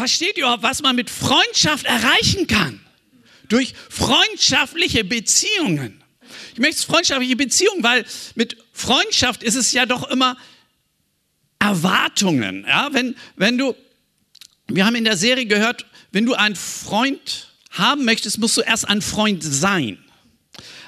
[0.00, 2.80] versteht ihr auch, was man mit Freundschaft erreichen kann?
[3.50, 6.02] Durch freundschaftliche Beziehungen.
[6.54, 10.38] Ich möchte freundschaftliche Beziehungen, weil mit Freundschaft ist es ja doch immer
[11.58, 12.64] Erwartungen.
[12.66, 12.88] Ja?
[12.92, 13.76] Wenn, wenn du,
[14.68, 18.88] wir haben in der Serie gehört, wenn du einen Freund haben möchtest, musst du erst
[18.88, 19.98] ein Freund sein.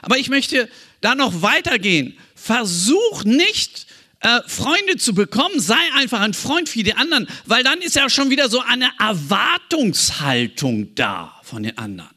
[0.00, 0.70] Aber ich möchte
[1.02, 2.16] da noch weitergehen.
[2.34, 3.86] Versuch nicht,
[4.22, 8.08] äh, Freunde zu bekommen, sei einfach ein Freund für die anderen, weil dann ist ja
[8.08, 12.10] schon wieder so eine Erwartungshaltung da von den anderen.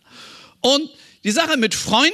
[0.62, 0.90] Und
[1.24, 2.14] die Sache mit Freunden,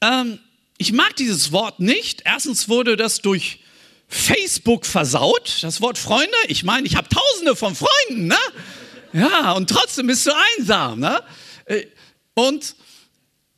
[0.00, 0.38] ähm,
[0.78, 2.22] ich mag dieses Wort nicht.
[2.24, 3.60] Erstens wurde das durch
[4.08, 6.36] Facebook versaut, das Wort Freunde.
[6.46, 8.38] Ich meine, ich habe tausende von Freunden, ne?
[9.12, 11.22] Ja, und trotzdem bist du einsam, ne?
[11.66, 11.86] Äh,
[12.34, 12.76] und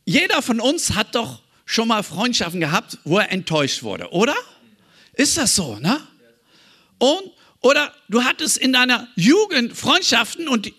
[0.05, 4.34] jeder von uns hat doch schon mal Freundschaften gehabt, wo er enttäuscht wurde, oder?
[5.14, 6.00] Ist das so, ne?
[6.98, 7.23] Und,
[7.60, 10.73] oder du hattest in deiner Jugend Freundschaften und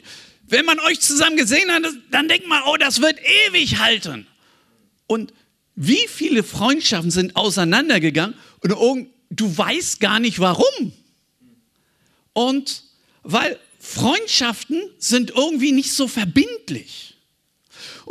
[0.47, 3.17] wenn man euch zusammen gesehen hat, dann denkt man, oh, das wird
[3.47, 4.27] ewig halten.
[5.07, 5.33] Und
[5.75, 10.93] wie viele Freundschaften sind auseinandergegangen und du weißt gar nicht warum.
[12.33, 12.83] Und
[13.23, 17.10] weil Freundschaften sind irgendwie nicht so verbindlich.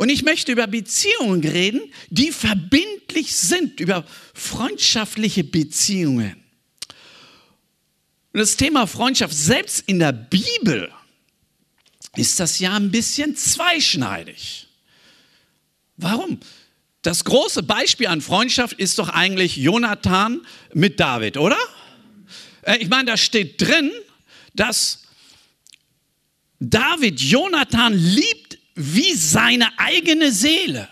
[0.01, 6.43] Und ich möchte über Beziehungen reden, die verbindlich sind, über freundschaftliche Beziehungen.
[8.33, 10.91] Und das Thema Freundschaft, selbst in der Bibel,
[12.15, 14.69] ist das ja ein bisschen zweischneidig.
[15.97, 16.39] Warum?
[17.03, 20.41] Das große Beispiel an Freundschaft ist doch eigentlich Jonathan
[20.73, 21.59] mit David, oder?
[22.63, 23.91] Äh, ich meine, da steht drin,
[24.55, 25.03] dass
[26.59, 28.40] David Jonathan liebt
[28.81, 30.87] wie seine eigene Seele.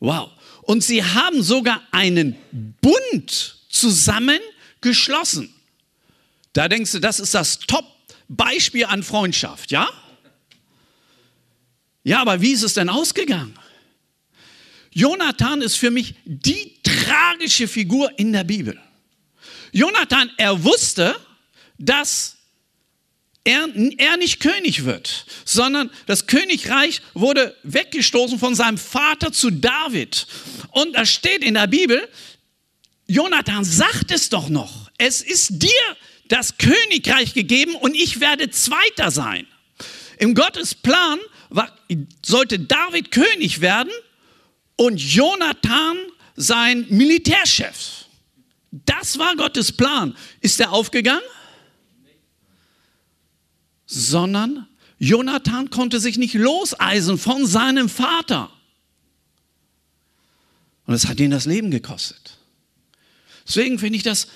[0.00, 0.30] Wow.
[0.62, 2.36] Und sie haben sogar einen
[2.80, 4.40] Bund zusammen
[4.80, 5.54] geschlossen.
[6.52, 9.88] Da denkst du, das ist das Top-Beispiel an Freundschaft, ja?
[12.04, 13.54] Ja, aber wie ist es denn ausgegangen?
[14.92, 18.80] Jonathan ist für mich die tragische Figur in der Bibel.
[19.72, 21.14] Jonathan, er wusste,
[21.76, 22.37] dass
[23.48, 30.26] er, er nicht König wird, sondern das Königreich wurde weggestoßen von seinem Vater zu David.
[30.70, 32.06] Und da steht in der Bibel,
[33.06, 35.96] Jonathan sagt es doch noch, es ist dir
[36.28, 39.46] das Königreich gegeben und ich werde Zweiter sein.
[40.18, 41.18] Im Gottes Plan
[42.24, 43.92] sollte David König werden
[44.76, 45.96] und Jonathan
[46.36, 48.04] sein Militärchef.
[48.70, 50.14] Das war Gottes Plan.
[50.42, 51.22] Ist er aufgegangen?
[53.88, 54.68] Sondern
[54.98, 58.50] Jonathan konnte sich nicht loseisen von seinem Vater.
[60.86, 62.38] Und es hat ihn das Leben gekostet.
[63.46, 64.28] Deswegen finde ich das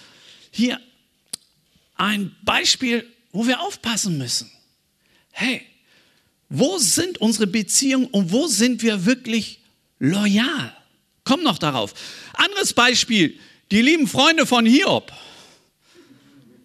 [0.51, 0.81] hier
[1.97, 4.51] ein Beispiel, wo wir aufpassen müssen.
[5.31, 5.63] Hey,
[6.49, 9.61] wo sind unsere Beziehungen und wo sind wir wirklich
[9.99, 10.77] loyal.
[11.25, 11.95] Komm noch darauf.
[12.35, 13.39] Anderes Beispiel,
[13.71, 15.13] die lieben Freunde von Hiob.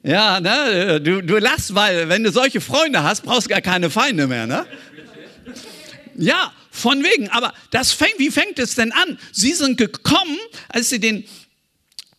[0.07, 3.89] Ja, ne, du, du lachst, weil wenn du solche Freunde hast, brauchst du gar keine
[3.89, 4.47] Feinde mehr.
[4.47, 4.65] Ne?
[6.15, 7.29] Ja, von wegen.
[7.31, 9.19] Aber das fängt, wie fängt es denn an?
[9.33, 10.37] Sie sind gekommen,
[10.69, 11.25] als sie den,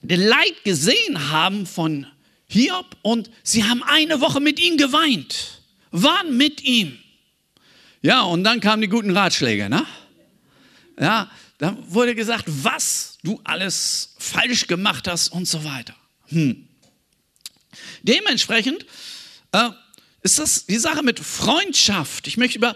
[0.03, 2.07] den Leid gesehen haben von
[2.47, 6.99] Hiob und sie haben eine Woche mit ihm geweint, waren mit ihm.
[8.03, 9.87] Ja, und dann kamen die guten Ratschläge, ne?
[11.01, 15.95] Ja, da wurde gesagt, was du alles falsch gemacht hast und so weiter.
[16.27, 16.68] Hm.
[18.09, 18.87] Dementsprechend
[19.53, 19.69] äh,
[20.23, 22.27] ist das die Sache mit Freundschaft.
[22.27, 22.75] Ich möchte über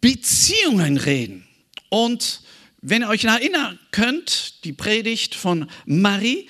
[0.00, 1.46] Beziehungen reden.
[1.90, 2.42] Und
[2.80, 6.48] wenn ihr euch erinnern könnt, die Predigt von Marie,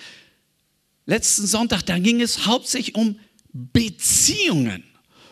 [1.06, 3.18] letzten Sonntag, da ging es hauptsächlich um
[3.52, 4.84] Beziehungen.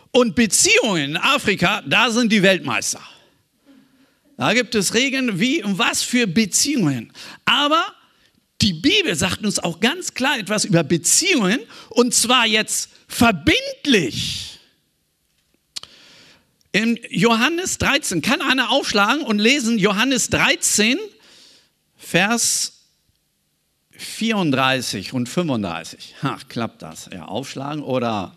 [0.09, 3.01] Und Beziehungen in Afrika, da sind die Weltmeister.
[4.37, 7.13] Da gibt es Regeln, wie und was für Beziehungen.
[7.45, 7.85] Aber
[8.61, 11.59] die Bibel sagt uns auch ganz klar etwas über Beziehungen
[11.89, 14.59] und zwar jetzt verbindlich.
[16.71, 20.97] In Johannes 13 kann einer aufschlagen und lesen Johannes 13,
[21.97, 22.73] Vers
[23.91, 26.15] 34 und 35.
[26.21, 27.09] Ach, klappt das?
[27.11, 28.35] Ja, aufschlagen oder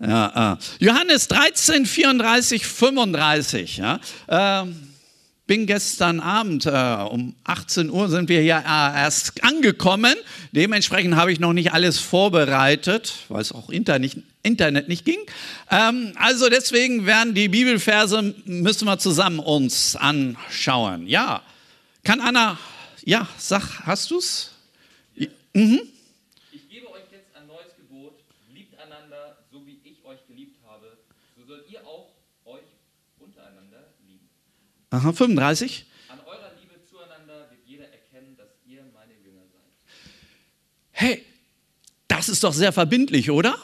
[0.00, 0.84] ja, äh.
[0.84, 3.76] Johannes 13, 34, 35.
[3.76, 4.00] Ja.
[4.28, 4.91] Ähm,
[5.46, 10.14] bin gestern Abend äh, um 18 Uhr sind wir hier äh, erst angekommen.
[10.52, 15.18] Dementsprechend habe ich noch nicht alles vorbereitet, weil es auch Internet, Internet nicht ging.
[15.70, 21.06] Ähm, also deswegen werden die Bibelverse müssen wir zusammen uns anschauen.
[21.06, 21.42] Ja,
[22.04, 22.58] kann Anna?
[23.04, 24.52] Ja, sag, hast du's?
[25.54, 25.82] Mhm.
[26.50, 28.14] Ich gebe euch jetzt ein neues Gebot:
[28.54, 30.96] Liebt einander, so wie ich euch geliebt habe.
[31.36, 32.08] so sollt ihr auch
[32.46, 32.64] euch
[33.18, 33.92] untereinander.
[34.92, 35.86] Aha, 35.
[36.08, 39.94] An eurer Liebe zueinander wird jeder erkennen, dass ihr meine Jünger seid.
[40.90, 41.24] Hey,
[42.08, 43.58] das ist doch sehr verbindlich, oder?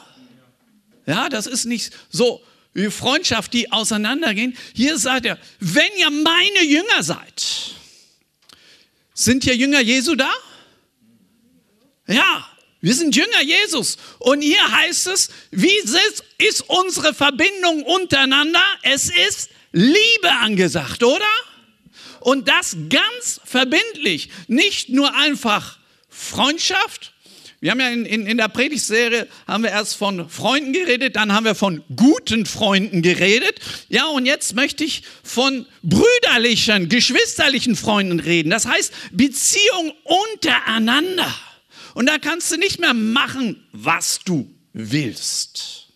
[1.05, 2.43] Ja, das ist nicht so
[2.73, 4.57] wie Freundschaft, die auseinandergehen.
[4.73, 7.75] Hier sagt er, wenn ihr meine Jünger seid,
[9.13, 10.31] sind hier Jünger Jesu da?
[12.07, 12.49] Ja,
[12.81, 13.97] wir sind Jünger Jesus.
[14.17, 15.77] Und hier heißt es, wie
[16.39, 18.63] ist unsere Verbindung untereinander?
[18.81, 21.25] Es ist Liebe angesagt, oder?
[22.19, 24.29] Und das ganz verbindlich.
[24.47, 25.77] Nicht nur einfach
[26.09, 27.13] Freundschaft.
[27.61, 31.33] Wir haben ja in, in, in der Predigtserie haben wir erst von Freunden geredet, dann
[31.33, 33.59] haben wir von guten Freunden geredet.
[33.89, 38.49] Ja, und jetzt möchte ich von brüderlichen, geschwisterlichen Freunden reden.
[38.49, 41.33] Das heißt Beziehung untereinander.
[41.95, 45.88] Und da kannst du nicht mehr machen, was du willst.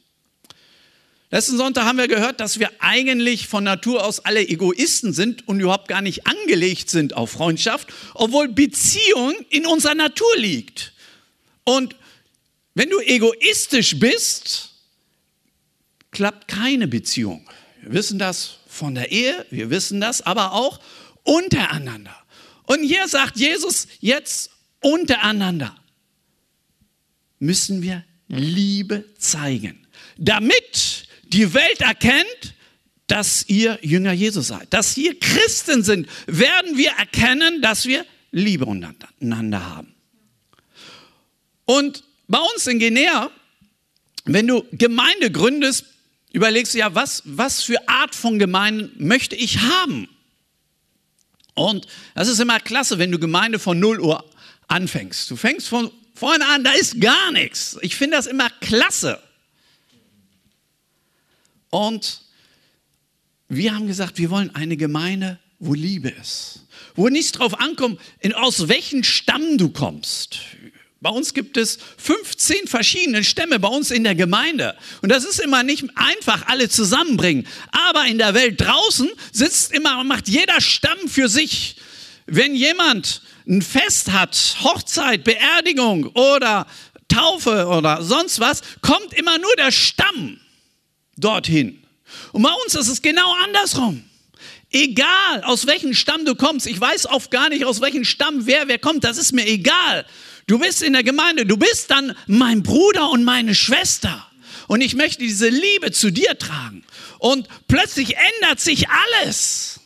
[1.33, 5.59] Letzten Sonntag haben wir gehört, dass wir eigentlich von Natur aus alle Egoisten sind und
[5.59, 10.93] überhaupt gar nicht angelegt sind auf Freundschaft, obwohl Beziehung in unserer Natur liegt.
[11.63, 11.95] Und
[12.75, 14.75] wenn du egoistisch bist,
[16.11, 17.49] klappt keine Beziehung.
[17.81, 20.79] Wir wissen das von der Ehe, wir wissen das aber auch
[21.23, 22.15] untereinander.
[22.67, 24.51] Und hier sagt Jesus jetzt
[24.81, 25.75] untereinander
[27.39, 29.87] müssen wir Liebe zeigen,
[30.19, 30.82] damit
[31.33, 32.53] die Welt erkennt,
[33.07, 38.65] dass ihr Jünger Jesus seid, dass ihr Christen sind, werden wir erkennen, dass wir Liebe
[38.65, 39.93] untereinander haben.
[41.65, 43.29] Und bei uns in Guinea,
[44.25, 45.85] wenn du Gemeinde gründest,
[46.31, 50.09] überlegst du ja, was, was für Art von Gemeinden möchte ich haben?
[51.53, 54.25] Und das ist immer klasse, wenn du Gemeinde von 0 Uhr
[54.67, 55.29] anfängst.
[55.29, 57.77] Du fängst von vorne an, da ist gar nichts.
[57.81, 59.21] Ich finde das immer klasse.
[61.73, 62.21] Und
[63.49, 66.67] wir haben gesagt, wir wollen eine Gemeinde, wo Liebe ist.
[66.93, 67.99] Wo nicht drauf ankommt,
[68.35, 70.37] aus welchem Stamm du kommst.
[71.01, 74.77] Bei uns gibt es 15 verschiedene Stämme bei uns in der Gemeinde.
[75.01, 77.47] Und das ist immer nicht einfach, alle zusammenbringen.
[77.71, 81.77] Aber in der Welt draußen sitzt immer und macht jeder Stamm für sich.
[82.27, 86.67] Wenn jemand ein Fest hat, Hochzeit, Beerdigung oder
[87.07, 90.39] Taufe oder sonst was, kommt immer nur der Stamm
[91.17, 91.83] dorthin.
[92.31, 94.03] Und bei uns ist es genau andersrum.
[94.71, 98.67] Egal, aus welchem Stamm du kommst, ich weiß oft gar nicht, aus welchem Stamm wer
[98.67, 100.05] wer kommt, das ist mir egal.
[100.47, 104.27] Du bist in der Gemeinde, du bist dann mein Bruder und meine Schwester.
[104.67, 106.83] Und ich möchte diese Liebe zu dir tragen.
[107.19, 109.79] Und plötzlich ändert sich alles.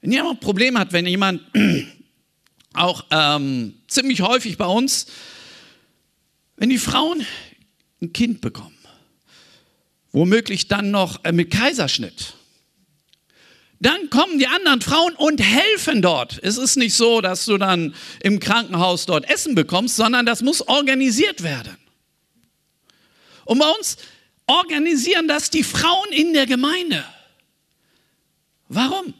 [0.00, 1.42] Wenn jemand ein Problem hat, wenn jemand
[2.74, 5.06] auch ähm, ziemlich häufig bei uns,
[6.56, 7.24] wenn die Frauen
[8.00, 8.78] ein Kind bekommen,
[10.12, 12.34] womöglich dann noch äh, mit Kaiserschnitt,
[13.78, 16.38] dann kommen die anderen Frauen und helfen dort.
[16.42, 20.66] Es ist nicht so, dass du dann im Krankenhaus dort Essen bekommst, sondern das muss
[20.66, 21.76] organisiert werden.
[23.44, 23.98] Und bei uns
[24.46, 27.04] organisieren das die Frauen in der Gemeinde.
[28.68, 29.12] Warum?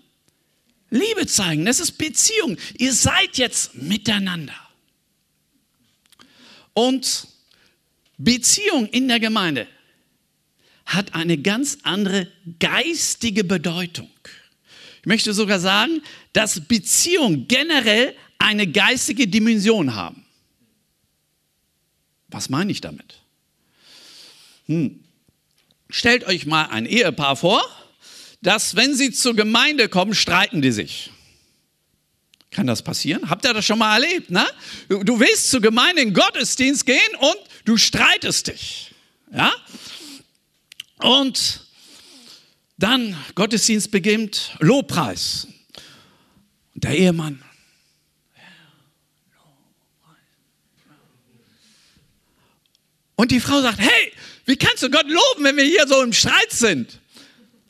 [0.91, 2.57] Liebe zeigen, das ist Beziehung.
[2.79, 4.55] Ihr seid jetzt miteinander.
[6.73, 7.29] Und
[8.19, 9.67] Beziehung in der Gemeinde
[10.87, 14.11] hat eine ganz andere geistige Bedeutung.
[15.01, 20.25] Ich möchte sogar sagen, dass Beziehungen generell eine geistige Dimension haben.
[22.29, 23.21] Was meine ich damit?
[24.67, 25.01] Hm.
[25.89, 27.63] Stellt euch mal ein Ehepaar vor,
[28.43, 31.11] dass wenn sie zur Gemeinde kommen, streiten die sich.
[32.51, 33.29] Kann das passieren?
[33.29, 34.31] Habt ihr das schon mal erlebt?
[34.31, 34.47] Ne?
[34.89, 38.95] Du willst zur Gemeinde in Gottesdienst gehen und du streitest dich.
[39.33, 39.53] Ja?
[40.99, 41.67] Und
[42.79, 45.47] dann Gottesdienst beginnt, Lobpreis.
[46.75, 47.43] Und der Ehemann.
[53.17, 54.13] Und die Frau sagt, hey,
[54.45, 57.01] wie kannst du Gott loben, wenn wir hier so im Streit sind?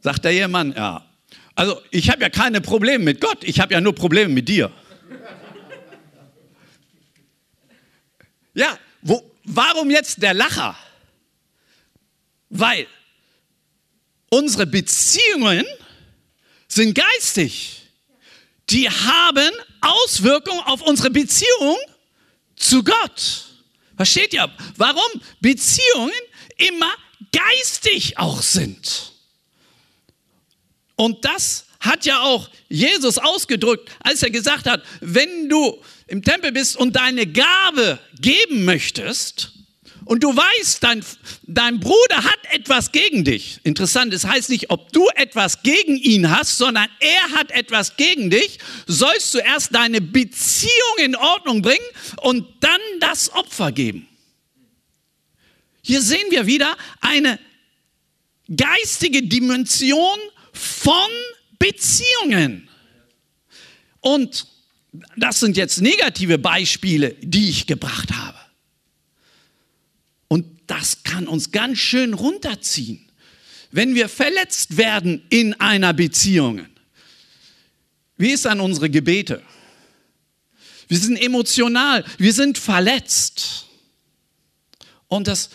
[0.00, 1.08] Sagt der Ehemann, ja.
[1.54, 4.70] Also ich habe ja keine Probleme mit Gott, ich habe ja nur Probleme mit dir.
[8.54, 10.76] Ja, wo, warum jetzt der Lacher?
[12.50, 12.86] Weil
[14.28, 15.64] unsere Beziehungen
[16.68, 17.82] sind geistig.
[18.68, 19.50] Die haben
[19.80, 21.76] Auswirkungen auf unsere Beziehung
[22.56, 23.44] zu Gott.
[23.96, 24.50] Versteht ihr?
[24.76, 26.12] Warum Beziehungen
[26.56, 26.92] immer
[27.32, 29.12] geistig auch sind?
[30.96, 36.52] Und das hat ja auch Jesus ausgedrückt, als er gesagt hat, wenn du im Tempel
[36.52, 39.52] bist und deine Gabe geben möchtest
[40.06, 41.04] und du weißt, dein,
[41.42, 43.58] dein Bruder hat etwas gegen dich.
[43.64, 47.96] Interessant, es das heißt nicht, ob du etwas gegen ihn hast, sondern er hat etwas
[47.96, 51.84] gegen dich, sollst du erst deine Beziehung in Ordnung bringen
[52.22, 54.06] und dann das Opfer geben.
[55.82, 57.40] Hier sehen wir wieder eine
[58.54, 60.18] geistige Dimension
[60.52, 61.10] von
[61.58, 62.68] Beziehungen.
[64.00, 64.46] Und
[65.16, 68.38] das sind jetzt negative Beispiele, die ich gebracht habe.
[70.28, 73.08] Und das kann uns ganz schön runterziehen,
[73.70, 76.66] wenn wir verletzt werden in einer Beziehung.
[78.16, 79.42] Wie ist an unsere Gebete?
[80.88, 83.66] Wir sind emotional, wir sind verletzt.
[85.08, 85.50] Und das,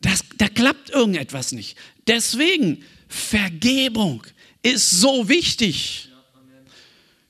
[0.00, 1.76] das, da klappt irgendetwas nicht.
[2.06, 4.24] Deswegen, Vergebung
[4.72, 6.08] ist so wichtig.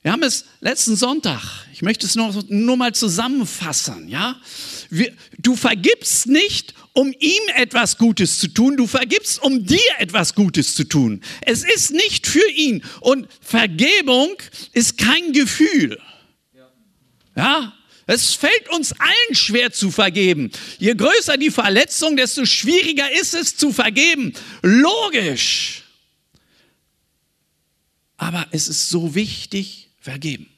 [0.03, 1.41] Wir haben es letzten Sonntag,
[1.73, 4.39] ich möchte es nur, nur mal zusammenfassen, ja.
[4.89, 10.33] Wir, du vergibst nicht, um ihm etwas Gutes zu tun, du vergibst, um dir etwas
[10.33, 11.21] Gutes zu tun.
[11.41, 12.83] Es ist nicht für ihn.
[13.01, 14.29] Und Vergebung
[14.71, 15.99] ist kein Gefühl.
[17.35, 17.73] Ja,
[18.07, 20.51] es fällt uns allen schwer zu vergeben.
[20.79, 24.33] Je größer die Verletzung, desto schwieriger ist es zu vergeben.
[24.61, 25.83] Logisch.
[28.17, 30.49] Aber es ist so wichtig, vergeben.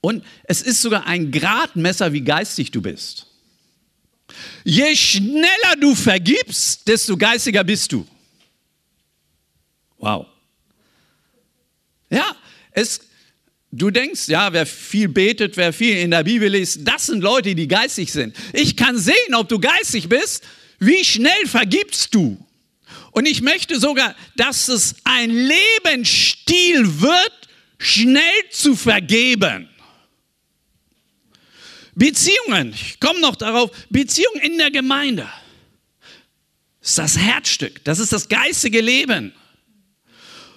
[0.00, 3.28] Und es ist sogar ein Gradmesser, wie geistig du bist.
[4.64, 8.06] Je schneller du vergibst, desto geistiger bist du.
[9.98, 10.26] Wow.
[12.10, 12.34] Ja,
[12.72, 13.00] es,
[13.70, 17.54] du denkst, ja, wer viel betet, wer viel in der Bibel liest, das sind Leute,
[17.54, 18.36] die geistig sind.
[18.52, 20.42] Ich kann sehen, ob du geistig bist,
[20.80, 22.44] wie schnell vergibst du.
[23.12, 29.68] Und ich möchte sogar, dass es ein Lebensstil wird, schnell zu vergeben.
[31.94, 35.28] Beziehungen, ich komme noch darauf, Beziehungen in der Gemeinde.
[36.80, 39.34] Ist das Herzstück, das ist das geistige Leben.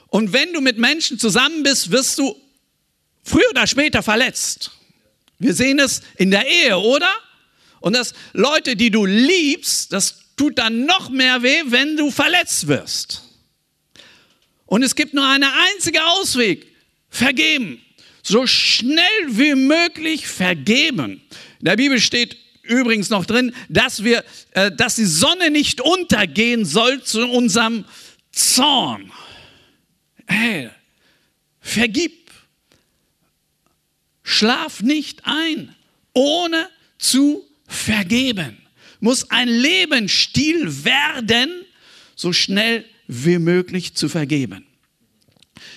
[0.08, 2.40] Und wenn du mit Menschen zusammen bist, wirst du
[3.22, 4.72] früher oder später verletzt.
[5.40, 7.14] Wir sehen es in der Ehe, oder?
[7.82, 12.68] Und dass Leute, die du liebst, das tut dann noch mehr weh, wenn du verletzt
[12.68, 13.24] wirst.
[14.66, 16.68] Und es gibt nur einen einzigen Ausweg,
[17.10, 17.82] vergeben.
[18.24, 21.22] So schnell wie möglich vergeben.
[21.60, 26.66] In der Bibel steht übrigens noch drin, dass wir, äh, dass die Sonne nicht untergehen
[26.66, 27.86] soll zu unserem
[28.32, 29.12] Zorn.
[30.28, 30.72] Hey,
[31.62, 32.14] vergib.
[34.24, 35.76] Schlaf nicht ein,
[36.14, 38.65] ohne zu vergeben
[39.00, 41.50] muss ein Lebensstil werden,
[42.16, 44.66] so schnell wie möglich zu vergeben.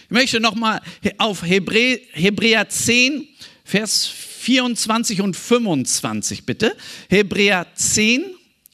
[0.04, 0.80] Ich möchte nochmal
[1.18, 3.28] auf Hebrä Hebräer 10,
[3.64, 6.74] Vers 24 und 25 bitte.
[7.10, 8.24] Hebräer 10,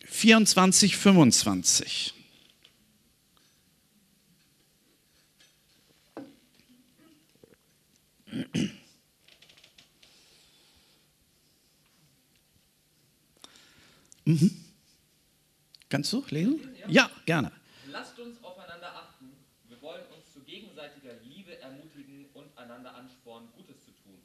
[0.07, 2.15] 24, 25.
[14.25, 14.51] Mhm.
[15.89, 16.75] Kannst du lesen?
[16.81, 17.53] Ja, ja, gerne.
[17.91, 19.31] Lasst uns aufeinander achten.
[19.69, 24.19] Wir wollen uns zu gegenseitiger Liebe ermutigen und einander anspornen, Gutes zu tun.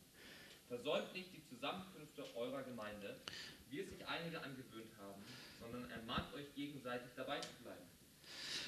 [0.68, 3.15] Versäumt nicht die Zusammenkünfte eurer Gemeinde,
[3.70, 5.22] wie es sich einige angewöhnt haben,
[5.60, 7.86] sondern ermahnt euch gegenseitig dabei zu bleiben.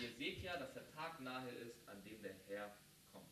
[0.02, 2.76] Ihr seht ja, dass der Tag nahe ist, an dem der Herr
[3.12, 3.26] kommt.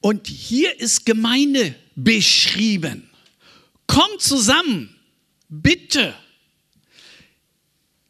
[0.00, 3.10] Und hier ist Gemeinde beschrieben.
[3.86, 4.94] Kommt zusammen,
[5.48, 6.14] bitte.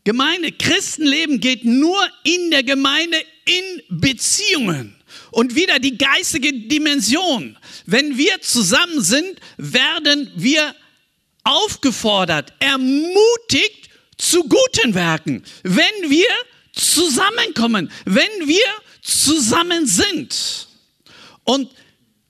[0.05, 4.95] Gemeinde, Christenleben geht nur in der Gemeinde in Beziehungen.
[5.31, 7.57] Und wieder die geistige Dimension.
[7.87, 10.75] Wenn wir zusammen sind, werden wir
[11.43, 15.43] aufgefordert, ermutigt zu guten Werken.
[15.63, 16.29] Wenn wir
[16.73, 18.65] zusammenkommen, wenn wir
[19.03, 20.69] zusammen sind.
[21.45, 21.71] Und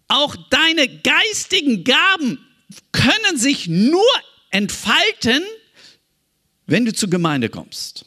[0.08, 2.44] auch deine geistigen Gaben
[2.92, 4.04] können sich nur
[4.50, 5.42] entfalten,
[6.66, 8.04] wenn du zur Gemeinde kommst,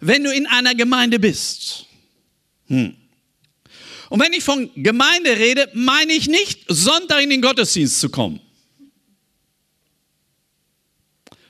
[0.00, 1.86] wenn du in einer Gemeinde bist.
[2.68, 2.96] Hm.
[4.08, 8.40] Und wenn ich von Gemeinde rede, meine ich nicht, Sonntag in den Gottesdienst zu kommen.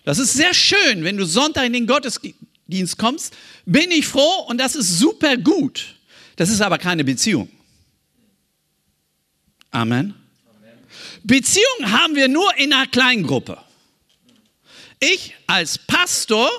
[0.04, 4.58] Das ist sehr schön, wenn du Sonntag in den Gottesdienst kommst, bin ich froh und
[4.58, 5.96] das ist super gut.
[6.36, 7.48] Das ist aber keine Beziehung.
[9.70, 10.14] Amen.
[10.48, 10.78] Amen.
[11.24, 13.58] Beziehung haben wir nur in einer Kleingruppe.
[15.00, 16.50] Ich als Pastor,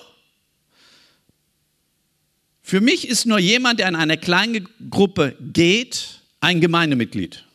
[2.62, 7.46] für mich ist nur jemand, der in eine kleine Gruppe geht, ein Gemeindemitglied.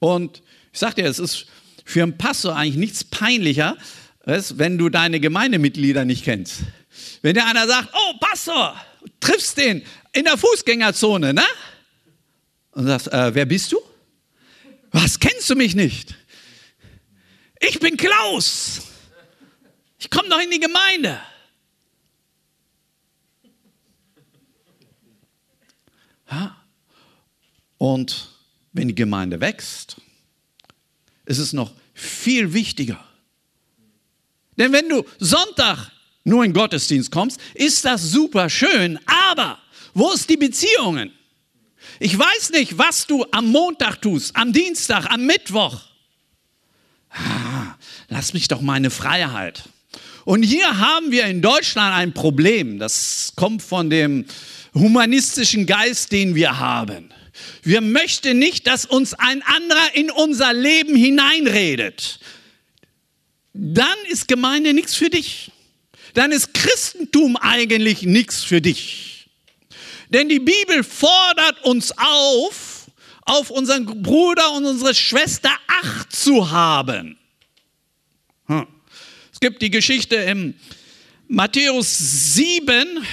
[0.00, 1.46] Und ich sagte dir, es ist
[1.84, 3.76] für einen Pastor eigentlich nichts peinlicher,
[4.24, 6.60] wenn du deine Gemeindemitglieder nicht kennst.
[7.22, 8.76] Wenn dir einer sagt, oh Pastor,
[9.20, 9.82] triffst den
[10.12, 11.44] in der Fußgängerzone, ne?
[12.72, 13.78] Und sagst, äh, wer bist du?
[14.90, 16.16] Was, kennst du mich nicht?
[17.60, 18.82] Ich bin Klaus.
[19.98, 21.20] Ich komme doch in die Gemeinde.
[27.78, 28.28] Und
[28.72, 29.96] wenn die Gemeinde wächst,
[31.24, 33.04] ist es noch viel wichtiger.
[34.56, 35.90] Denn wenn du Sonntag
[36.24, 39.58] nur in Gottesdienst kommst, ist das super schön, aber
[39.94, 41.12] wo ist die Beziehungen?
[42.00, 45.87] Ich weiß nicht, was du am Montag tust, am Dienstag, am Mittwoch.
[47.10, 47.74] Ah,
[48.08, 49.64] lass mich doch meine Freiheit.
[50.24, 52.78] Und hier haben wir in Deutschland ein Problem.
[52.78, 54.26] Das kommt von dem
[54.74, 57.10] humanistischen Geist, den wir haben.
[57.62, 62.20] Wir möchten nicht, dass uns ein anderer in unser Leben hineinredet.
[63.54, 65.50] Dann ist Gemeinde nichts für dich.
[66.14, 69.28] Dann ist Christentum eigentlich nichts für dich.
[70.10, 72.67] Denn die Bibel fordert uns auf,
[73.28, 77.18] auf unseren Bruder und unsere Schwester Acht zu haben.
[78.46, 78.66] Hm.
[79.32, 80.54] Es gibt die Geschichte im
[81.28, 81.96] Matthäus
[82.34, 83.04] 7,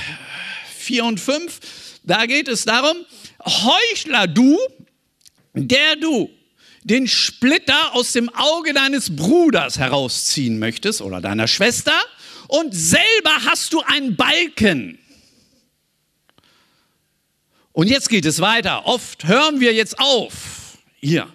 [0.78, 1.60] 4 und 5.
[2.04, 2.98] Da geht es darum,
[3.46, 4.58] Heuchler du,
[5.54, 6.30] der du
[6.84, 12.00] den Splitter aus dem Auge deines Bruders herausziehen möchtest oder deiner Schwester
[12.48, 15.00] und selber hast du einen Balken.
[17.76, 18.86] Und jetzt geht es weiter.
[18.86, 20.78] Oft hören wir jetzt auf.
[21.02, 21.28] Hier.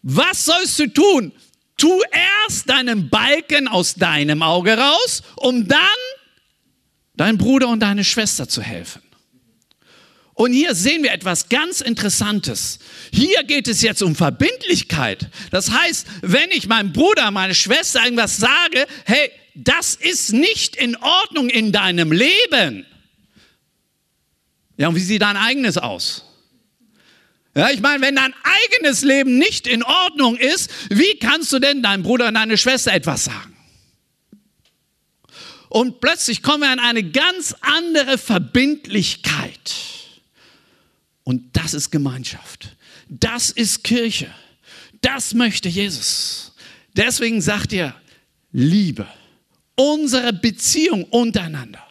[0.00, 1.32] Was sollst du tun?
[1.76, 2.00] Tu
[2.44, 5.80] erst deinen Balken aus deinem Auge raus, um dann
[7.16, 9.02] deinem Bruder und deine Schwester zu helfen.
[10.34, 12.78] Und hier sehen wir etwas ganz Interessantes.
[13.12, 15.30] Hier geht es jetzt um Verbindlichkeit.
[15.50, 20.94] Das heißt, wenn ich meinem Bruder, meine Schwester irgendwas sage, hey, das ist nicht in
[20.94, 22.86] Ordnung in deinem Leben.
[24.80, 26.24] Ja, und wie sieht dein eigenes aus?
[27.54, 31.82] Ja, ich meine, wenn dein eigenes Leben nicht in Ordnung ist, wie kannst du denn
[31.82, 33.54] deinem Bruder und deine Schwester etwas sagen?
[35.68, 39.74] Und plötzlich kommen wir an eine ganz andere Verbindlichkeit.
[41.24, 42.74] Und das ist Gemeinschaft.
[43.10, 44.32] Das ist Kirche.
[45.02, 46.54] Das möchte Jesus.
[46.94, 47.94] Deswegen sagt er,
[48.50, 49.06] Liebe,
[49.74, 51.86] unsere Beziehung untereinander.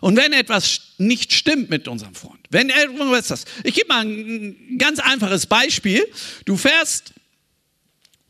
[0.00, 5.00] Und wenn etwas nicht stimmt mit unserem Freund, wenn etwas, ich gebe mal ein ganz
[5.00, 6.06] einfaches Beispiel.
[6.44, 7.14] Du fährst,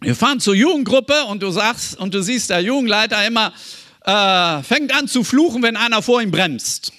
[0.01, 3.53] wir fahren zur Jugendgruppe und du sagst und du siehst der Jugendleiter immer
[4.05, 6.93] äh, fängt an zu fluchen, wenn einer vor ihm bremst.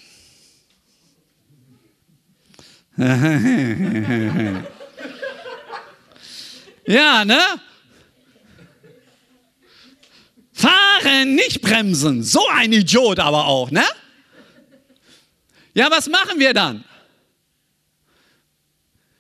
[6.85, 7.39] ja, ne?
[10.51, 12.23] Fahren, nicht bremsen.
[12.23, 13.85] So ein Idiot aber auch, ne?
[15.79, 16.83] Ja, was machen wir dann?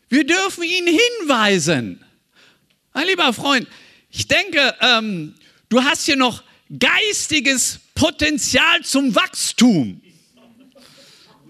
[0.09, 2.03] Wir dürfen ihn hinweisen.
[2.93, 3.65] Mein lieber Freund,
[4.11, 5.35] ich denke, ähm,
[5.69, 6.43] du hast hier noch
[6.77, 10.01] geistiges Potenzial zum Wachstum.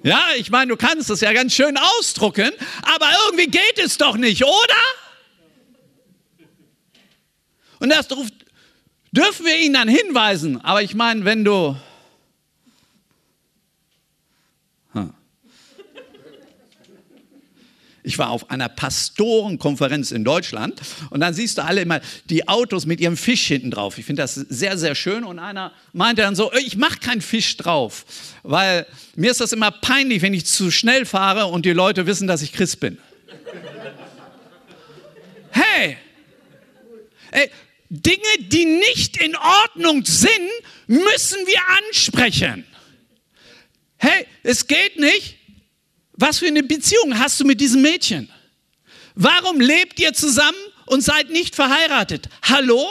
[0.03, 2.51] Ja, ich meine, du kannst es ja ganz schön ausdrucken,
[2.83, 4.83] aber irgendwie geht es doch nicht, oder?
[7.79, 10.63] Und das dürfen wir ihn dann hinweisen.
[10.63, 11.75] Aber ich meine, wenn du
[18.09, 22.87] Ich war auf einer Pastorenkonferenz in Deutschland und dann siehst du alle immer die Autos
[22.87, 23.99] mit ihrem Fisch hinten drauf.
[23.99, 25.23] Ich finde das sehr, sehr schön.
[25.23, 28.05] Und einer meinte dann so, ich mache keinen Fisch drauf,
[28.41, 32.27] weil mir ist das immer peinlich, wenn ich zu schnell fahre und die Leute wissen,
[32.27, 32.97] dass ich Christ bin.
[35.51, 35.97] Hey,
[37.31, 37.49] ey,
[37.89, 40.29] Dinge, die nicht in Ordnung sind,
[40.87, 42.65] müssen wir ansprechen.
[43.97, 45.38] Hey, es geht nicht,
[46.19, 48.29] was für eine Beziehung hast du mit diesem Mädchen?
[49.15, 52.27] Warum lebt ihr zusammen und seid nicht verheiratet?
[52.41, 52.85] Hallo?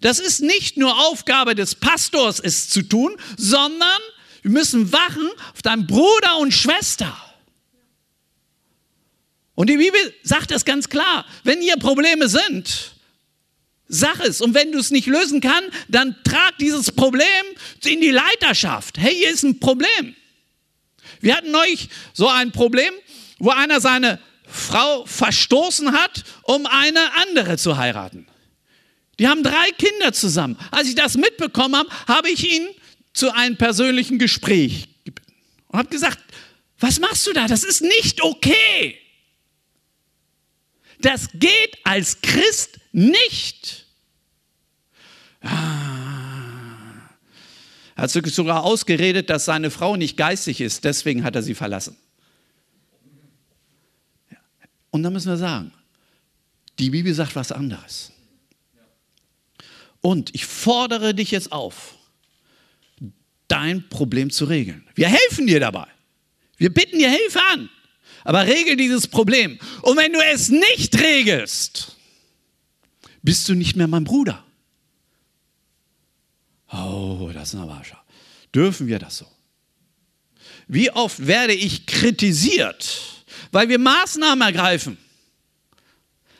[0.00, 4.00] Das ist nicht nur Aufgabe des Pastors, es zu tun, sondern
[4.42, 7.16] wir müssen wachen auf deinen Bruder und Schwester.
[9.54, 11.24] Und die Bibel sagt das ganz klar.
[11.44, 12.96] Wenn hier Probleme sind,
[13.86, 14.40] sag es.
[14.40, 17.44] Und wenn du es nicht lösen kannst, dann trag dieses Problem
[17.84, 18.98] in die Leiterschaft.
[18.98, 20.16] Hey, hier ist ein Problem.
[21.24, 22.92] Wir hatten neulich so ein Problem,
[23.38, 28.26] wo einer seine Frau verstoßen hat, um eine andere zu heiraten.
[29.18, 30.58] Die haben drei Kinder zusammen.
[30.70, 32.68] Als ich das mitbekommen habe, habe ich ihn
[33.14, 35.32] zu einem persönlichen Gespräch gebeten
[35.68, 36.18] und habe gesagt,
[36.78, 37.46] was machst du da?
[37.46, 38.98] Das ist nicht okay.
[41.00, 43.86] Das geht als Christ nicht.
[45.40, 45.83] Ah.
[47.96, 51.54] Er hat sich sogar ausgeredet, dass seine Frau nicht geistig ist, deswegen hat er sie
[51.54, 51.96] verlassen.
[54.90, 55.72] Und dann müssen wir sagen,
[56.78, 58.12] die Bibel sagt was anderes.
[60.00, 61.94] Und ich fordere dich jetzt auf,
[63.48, 64.86] dein Problem zu regeln.
[64.94, 65.86] Wir helfen dir dabei.
[66.56, 67.70] Wir bitten dir Hilfe an.
[68.22, 69.58] Aber regel dieses Problem.
[69.82, 71.96] Und wenn du es nicht regelst,
[73.22, 74.43] bist du nicht mehr mein Bruder.
[76.72, 78.02] Oh, das ist eine Wascher.
[78.54, 79.26] Dürfen wir das so?
[80.66, 83.00] Wie oft werde ich kritisiert,
[83.52, 84.98] weil wir Maßnahmen ergreifen?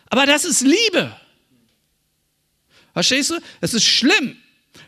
[0.07, 1.15] Aber das ist Liebe.
[2.93, 3.39] Verstehst du?
[3.61, 4.37] Es ist schlimm,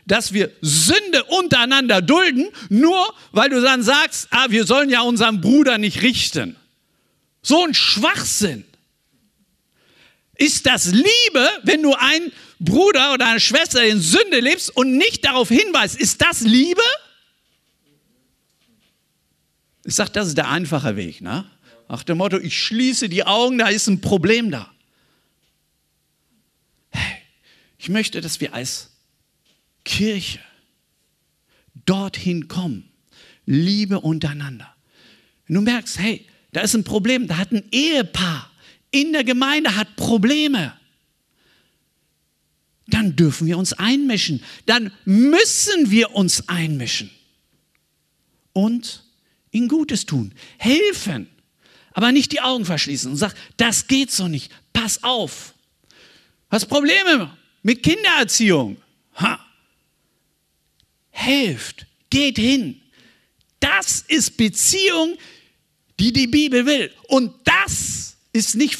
[0.05, 5.41] dass wir Sünde untereinander dulden, nur weil du dann sagst, ah, wir sollen ja unseren
[5.41, 6.55] Bruder nicht richten.
[7.41, 8.63] So ein Schwachsinn.
[10.35, 15.25] Ist das Liebe, wenn du einen Bruder oder eine Schwester in Sünde lebst und nicht
[15.25, 15.99] darauf hinweist?
[15.99, 16.81] Ist das Liebe?
[19.83, 21.21] Ich sage, das ist der einfache Weg.
[21.21, 21.49] Ne?
[21.87, 24.71] Nach dem Motto, ich schließe die Augen, da ist ein Problem da.
[26.89, 27.21] Hey,
[27.77, 28.91] ich möchte, dass wir als
[29.85, 30.39] Kirche
[31.85, 32.91] dorthin kommen.
[33.45, 34.75] Liebe untereinander.
[35.47, 38.51] Wenn du merkst, hey, da ist ein Problem, da hat ein Ehepaar
[38.91, 40.73] in der Gemeinde hat Probleme.
[42.87, 44.43] Dann dürfen wir uns einmischen.
[44.65, 47.11] Dann müssen wir uns einmischen.
[48.53, 49.03] Und
[49.51, 50.33] ihnen Gutes tun.
[50.57, 51.29] Helfen.
[51.91, 54.51] Aber nicht die Augen verschließen und sagen, das geht so nicht.
[54.73, 55.53] Pass auf.
[56.49, 58.77] Hast Probleme mit Kindererziehung?
[59.15, 59.47] Ha
[61.17, 62.79] helft, geht hin.
[63.59, 65.17] Das ist Beziehung,
[65.99, 66.91] die die Bibel will.
[67.07, 68.75] Und das ist nicht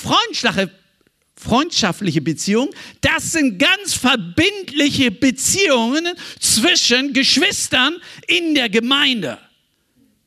[1.38, 2.70] freundschaftliche Beziehung,
[3.02, 6.08] das sind ganz verbindliche Beziehungen
[6.40, 7.98] zwischen Geschwistern
[8.28, 9.38] in der Gemeinde.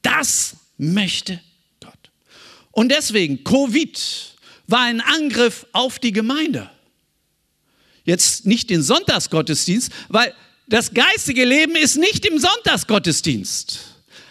[0.02, 1.40] Das möchte
[1.80, 2.10] Gott.
[2.70, 6.70] Und deswegen, Covid war ein Angriff auf die Gemeinde.
[8.04, 10.32] Jetzt nicht den Sonntagsgottesdienst, weil
[10.68, 13.80] das geistige Leben ist nicht im Sonntagsgottesdienst.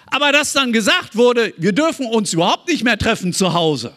[0.07, 3.93] Aber dass dann gesagt wurde, wir dürfen uns überhaupt nicht mehr treffen zu Hause.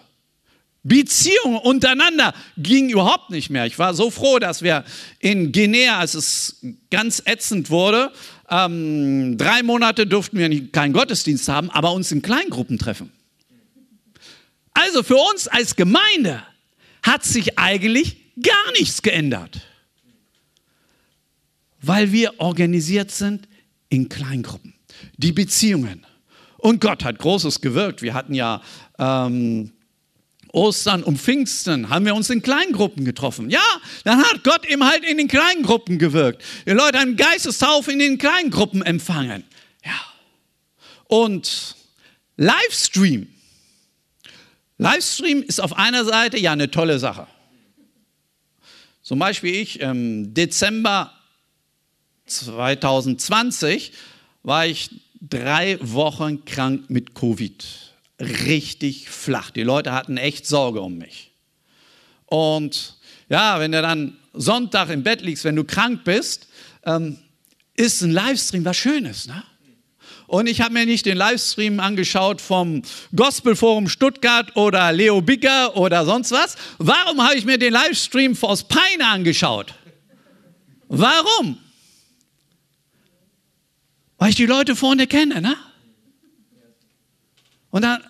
[0.83, 3.67] Beziehungen untereinander ging überhaupt nicht mehr.
[3.67, 4.85] Ich war so froh, dass wir
[5.21, 8.13] in Guinea, als es ganz ätzend wurde,
[8.51, 13.13] ähm, drei Monate durften wir keinen Gottesdienst haben, aber uns in Kleingruppen treffen.
[14.75, 16.43] Also für uns als Gemeinde
[17.03, 19.61] hat sich eigentlich gar nichts geändert
[21.83, 23.49] weil wir organisiert sind
[23.89, 24.73] in Kleingruppen.
[25.17, 26.07] Die Beziehungen.
[26.57, 28.03] Und Gott hat Großes gewirkt.
[28.03, 28.63] Wir hatten ja
[28.99, 29.73] ähm,
[30.53, 33.51] Ostern und Pfingsten, haben wir uns in Kleingruppen getroffen.
[33.51, 33.65] Ja,
[34.05, 36.43] dann hat Gott eben halt in den Kleingruppen gewirkt.
[36.67, 39.45] Die Leute haben Geistestaufe in den Kleingruppen empfangen.
[39.85, 40.01] Ja.
[41.09, 41.77] Und
[42.37, 43.29] Livestream.
[44.79, 47.27] Livestream ist auf einer Seite ja eine tolle Sache.
[49.03, 51.13] Zum Beispiel ich im Dezember
[52.27, 53.93] 2020
[54.43, 57.92] war ich drei Wochen krank mit Covid.
[58.23, 59.51] Richtig flach.
[59.51, 61.33] Die Leute hatten echt Sorge um mich.
[62.27, 62.97] Und
[63.29, 66.49] ja, wenn du dann Sonntag im Bett liegst, wenn du krank bist,
[66.85, 67.19] ähm,
[67.75, 69.27] ist ein Livestream was Schönes.
[69.27, 69.43] Ne?
[70.27, 72.83] Und ich habe mir nicht den Livestream angeschaut vom
[73.15, 76.57] Gospelforum Stuttgart oder Leo Bicker oder sonst was.
[76.79, 79.75] Warum habe ich mir den Livestream aus Peine angeschaut?
[80.89, 81.59] Warum?
[84.23, 85.41] weil ich die Leute vorne kenne.
[85.41, 85.57] Ne?
[87.73, 88.01] Und dann,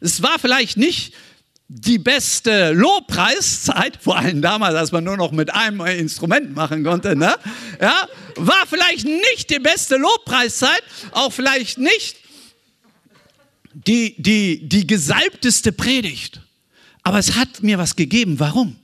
[0.00, 1.14] es war vielleicht nicht
[1.68, 7.14] die beste Lobpreiszeit, vor allem damals, als man nur noch mit einem Instrument machen konnte,
[7.14, 7.36] ne?
[7.80, 10.82] ja, war vielleicht nicht die beste Lobpreiszeit,
[11.12, 12.16] auch vielleicht nicht
[13.72, 16.40] die, die, die gesalbteste Predigt.
[17.02, 18.40] Aber es hat mir was gegeben.
[18.40, 18.76] Warum?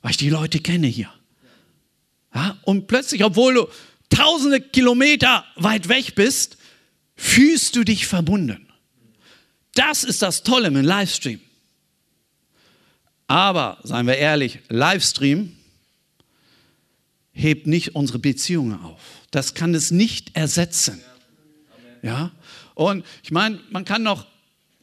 [0.00, 1.12] Weil ich die Leute kenne hier.
[2.32, 3.68] Ja, und plötzlich, obwohl du
[4.10, 6.56] tausende Kilometer weit weg bist,
[7.16, 8.69] fühlst du dich verbunden.
[9.80, 11.40] Das ist das Tolle mit Livestream.
[13.26, 15.56] Aber, seien wir ehrlich, Livestream
[17.32, 19.00] hebt nicht unsere Beziehungen auf.
[19.30, 21.00] Das kann es nicht ersetzen.
[22.02, 22.30] Ja?
[22.74, 24.26] Und ich meine, man kann noch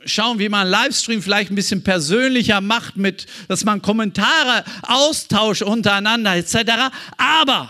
[0.04, 6.36] schauen, wie man Livestream vielleicht ein bisschen persönlicher macht, mit, dass man Kommentare austauscht untereinander
[6.36, 6.92] etc.
[7.18, 7.70] Aber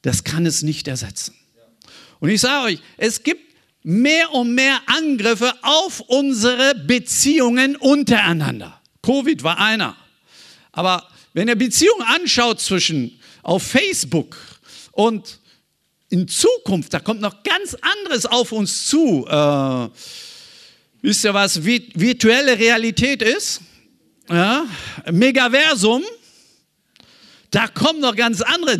[0.00, 1.34] das kann es nicht ersetzen.
[2.18, 3.49] Und ich sage euch, es gibt
[3.82, 8.80] mehr und mehr Angriffe auf unsere Beziehungen untereinander.
[9.02, 9.96] Covid war einer.
[10.72, 14.36] Aber wenn ihr Beziehungen anschaut zwischen auf Facebook
[14.92, 15.38] und
[16.10, 19.26] in Zukunft, da kommt noch ganz anderes auf uns zu.
[19.28, 19.88] Äh,
[21.02, 23.60] wisst ihr, was virtuelle Realität ist?
[24.28, 24.66] Ja,
[25.10, 26.02] Megaversum.
[27.50, 28.78] Da kommen noch ganz andere.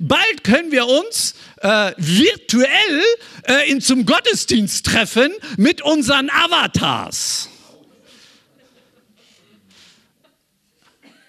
[0.00, 3.02] Bald können wir uns äh, virtuell
[3.48, 7.48] äh, in, zum Gottesdienst treffen mit unseren Avatars.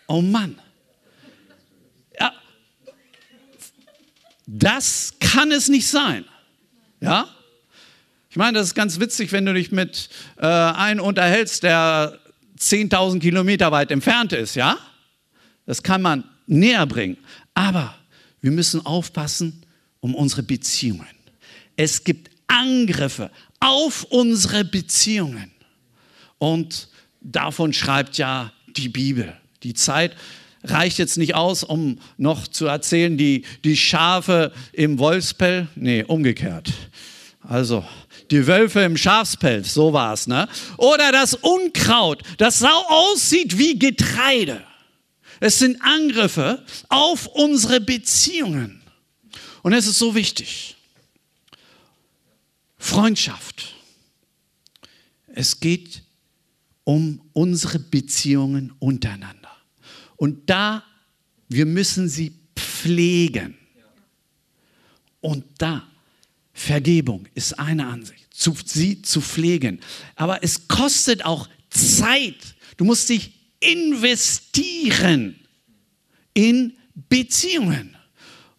[0.08, 0.60] Oh Mann.
[2.20, 2.34] Ja.
[4.46, 6.26] Das kann es nicht sein.
[7.00, 7.30] Ja?
[8.30, 12.20] Ich meine, das ist ganz witzig, wenn du dich mit äh, einem unterhältst, der
[12.60, 14.78] 10.000 Kilometer weit entfernt ist, ja?
[15.66, 17.18] Das kann man näher bringen.
[17.54, 17.96] Aber
[18.42, 19.65] wir müssen aufpassen
[20.06, 21.08] um unsere Beziehungen.
[21.78, 25.52] Es gibt Angriffe auf unsere Beziehungen.
[26.38, 26.90] Und
[27.22, 29.36] davon schreibt ja die Bibel.
[29.64, 30.16] Die Zeit
[30.64, 35.70] reicht jetzt nicht aus, um noch zu erzählen, die, die Schafe im Wolfspell.
[35.74, 36.72] Nee, umgekehrt.
[37.42, 37.84] Also,
[38.30, 40.48] die Wölfe im Schafspelz, so war es, ne?
[40.78, 44.62] Oder das Unkraut, das so aussieht wie Getreide.
[45.40, 48.85] Es sind Angriffe auf unsere Beziehungen.
[49.66, 50.76] Und es ist so wichtig.
[52.78, 53.74] Freundschaft.
[55.26, 56.04] Es geht
[56.84, 59.50] um unsere Beziehungen untereinander.
[60.18, 60.84] Und da,
[61.50, 63.58] wir müssen sie pflegen.
[65.20, 65.88] Und da,
[66.54, 69.80] Vergebung ist eine Ansicht, zu, sie zu pflegen.
[70.16, 72.56] Aber es kostet auch Zeit.
[72.78, 75.40] Du musst dich investieren
[76.36, 76.78] in
[77.10, 77.98] Beziehungen.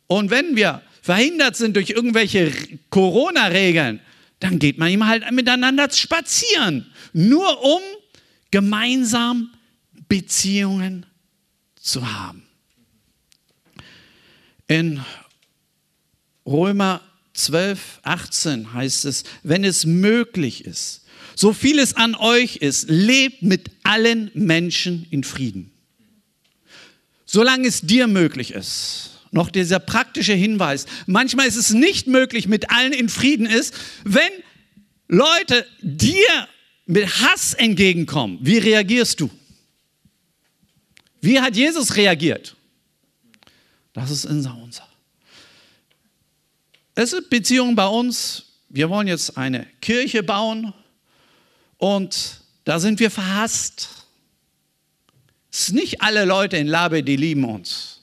[0.09, 2.53] Und wenn wir verhindert sind durch irgendwelche
[2.91, 4.01] Corona-Regeln,
[4.41, 6.93] dann geht man ihm halt miteinander spazieren.
[7.13, 7.81] Nur um
[8.51, 9.51] gemeinsam
[10.09, 11.17] Beziehungen zu
[11.87, 12.43] zu haben.
[14.67, 15.01] In
[16.45, 17.01] Römer
[17.35, 21.05] 12, 18 heißt es, wenn es möglich ist,
[21.37, 25.71] so viel es an euch ist, lebt mit allen Menschen in Frieden.
[27.25, 29.16] Solange es dir möglich ist.
[29.37, 30.87] Noch dieser praktische Hinweis.
[31.05, 34.31] Manchmal ist es nicht möglich, mit allen in Frieden ist, wenn
[35.09, 36.49] Leute dir
[36.87, 38.39] mit Hass entgegenkommen.
[38.41, 39.29] Wie reagierst du?
[41.21, 42.57] Wie hat Jesus reagiert?
[43.93, 44.89] Das ist unser unser.
[46.95, 48.45] Es sind Beziehungen bei uns.
[48.71, 50.73] Wir wollen jetzt eine Kirche bauen
[51.77, 53.91] und da sind wir verhasst.
[55.53, 57.96] Es sind nicht alle Leute in Labe, die lieben uns.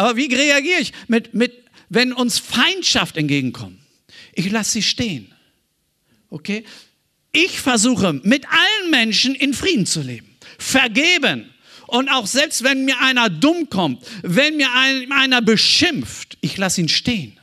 [0.00, 3.78] Aber wie reagiere ich, mit, mit, wenn uns Feindschaft entgegenkommt?
[4.32, 5.34] Ich lasse sie stehen.
[6.30, 6.64] Okay?
[7.32, 10.38] Ich versuche mit allen Menschen in Frieden zu leben.
[10.58, 11.50] Vergeben.
[11.86, 16.80] Und auch selbst wenn mir einer dumm kommt, wenn mir ein, einer beschimpft, ich lasse
[16.80, 17.38] ihn stehen.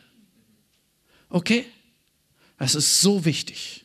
[1.30, 1.64] Okay?
[2.58, 3.84] Das ist so wichtig.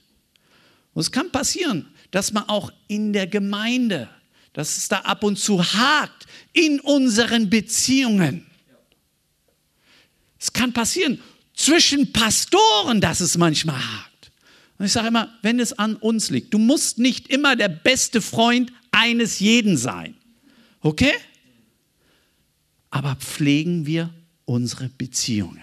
[0.94, 4.08] Und es kann passieren, dass man auch in der Gemeinde,
[4.54, 8.46] dass es da ab und zu hakt in unseren Beziehungen.
[10.42, 11.20] Es kann passieren
[11.54, 14.32] zwischen Pastoren, dass es manchmal hakt.
[14.76, 18.20] Und ich sage immer, wenn es an uns liegt, du musst nicht immer der beste
[18.20, 20.16] Freund eines jeden sein.
[20.80, 21.12] Okay?
[22.90, 24.10] Aber pflegen wir
[24.44, 25.62] unsere Beziehungen.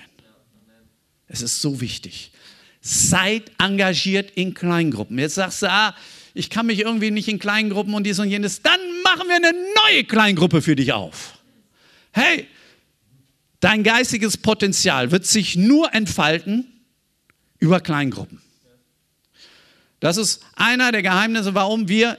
[1.27, 2.31] Es ist so wichtig.
[2.79, 5.19] Seid engagiert in Kleingruppen.
[5.19, 5.93] Jetzt sagst du, ah,
[6.33, 8.61] ich kann mich irgendwie nicht in Kleingruppen und dies und jenes.
[8.61, 11.37] Dann machen wir eine neue Kleingruppe für dich auf.
[12.13, 12.47] Hey,
[13.59, 16.65] dein geistiges Potenzial wird sich nur entfalten
[17.59, 18.41] über Kleingruppen.
[19.99, 22.17] Das ist einer der Geheimnisse, warum wir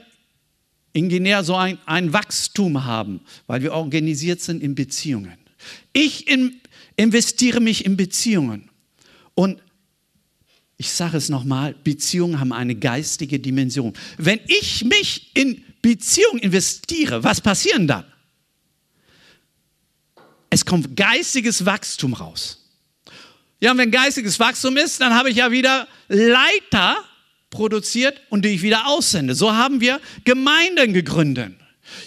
[0.93, 5.37] in Guinea so ein, ein Wachstum haben, weil wir organisiert sind in Beziehungen.
[5.93, 6.59] Ich in,
[6.95, 8.69] investiere mich in Beziehungen.
[9.33, 9.61] Und
[10.77, 13.93] ich sage es nochmal, Beziehungen haben eine geistige Dimension.
[14.17, 18.05] Wenn ich mich in Beziehungen investiere, was passiert dann?
[20.51, 22.59] Es kommt geistiges Wachstum raus.
[23.61, 26.97] Ja, und wenn geistiges Wachstum ist, dann habe ich ja wieder Leiter,
[27.49, 29.35] produziert und die ich wieder aussende.
[29.35, 31.53] So haben wir Gemeinden gegründet.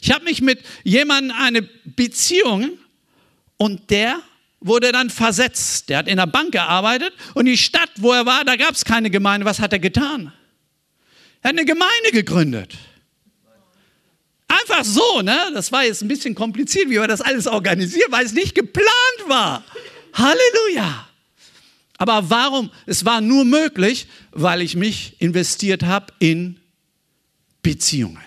[0.03, 2.73] Ich habe mich mit jemandem eine Beziehung
[3.57, 4.21] und der
[4.61, 5.89] wurde dann versetzt.
[5.89, 8.85] Der hat in der Bank gearbeitet und die Stadt, wo er war, da gab es
[8.85, 9.47] keine Gemeinde.
[9.47, 10.33] Was hat er getan?
[11.43, 12.75] Er hat eine Gemeinde gegründet.
[14.61, 15.51] Einfach so, ne?
[15.53, 18.89] Das war jetzt ein bisschen kompliziert, wie wir das alles organisieren, weil es nicht geplant
[19.27, 19.65] war.
[20.13, 21.09] Halleluja.
[21.97, 22.71] Aber warum?
[22.87, 26.61] Es war nur möglich, weil ich mich investiert habe in
[27.63, 28.19] Beziehungen.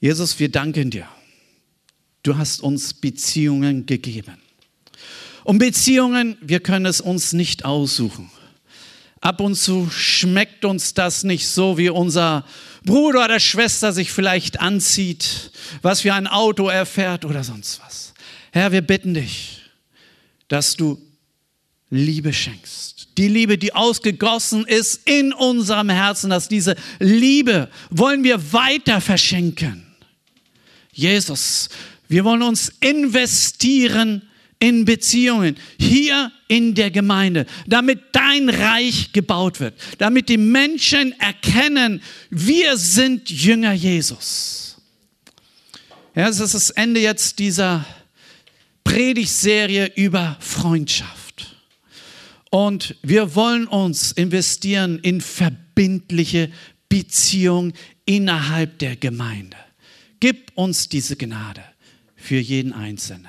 [0.00, 1.08] Jesus, wir danken dir.
[2.22, 4.36] du hast uns Beziehungen gegeben.
[5.44, 8.30] Und Beziehungen, wir können es uns nicht aussuchen.
[9.26, 12.44] Ab und zu schmeckt uns das nicht so, wie unser
[12.84, 15.50] Bruder oder Schwester sich vielleicht anzieht,
[15.82, 18.14] was für ein Auto er fährt oder sonst was.
[18.52, 19.62] Herr, wir bitten dich,
[20.46, 21.02] dass du
[21.90, 23.08] Liebe schenkst.
[23.18, 29.88] Die Liebe, die ausgegossen ist in unserem Herzen, dass diese Liebe wollen wir weiter verschenken.
[30.92, 31.68] Jesus,
[32.06, 34.22] wir wollen uns investieren
[34.58, 42.02] in Beziehungen, hier in der Gemeinde, damit dein Reich gebaut wird, damit die Menschen erkennen,
[42.30, 44.76] wir sind Jünger Jesus.
[46.14, 47.84] Ja, es ist das Ende jetzt dieser
[48.84, 51.56] Predigtserie über Freundschaft.
[52.50, 56.50] Und wir wollen uns investieren in verbindliche
[56.88, 57.74] Beziehungen
[58.06, 59.56] innerhalb der Gemeinde.
[60.20, 61.62] Gib uns diese Gnade
[62.14, 63.28] für jeden Einzelnen.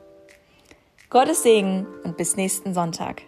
[1.11, 3.23] Gottes Segen und bis nächsten Sonntag.